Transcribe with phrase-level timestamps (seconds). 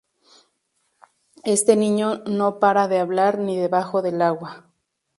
[1.43, 4.65] Este niño no para de hablar ni debajo del agua